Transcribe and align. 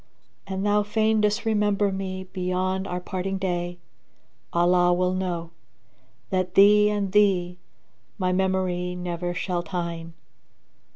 An 0.47 0.63
thou 0.63 0.81
fain 0.81 1.21
disremember 1.21 1.91
me 1.91 2.23
beyond 2.33 2.87
our 2.87 2.99
parting 2.99 3.37
day, 3.37 3.77
* 4.15 4.51
Allah 4.51 4.91
will 4.93 5.13
know, 5.13 5.51
that 6.31 6.55
thee 6.55 6.89
and 6.89 7.11
thee 7.11 7.59
my 8.17 8.31
memory 8.33 8.95
never 8.95 9.35
shall 9.35 9.61
tyne. 9.61 10.13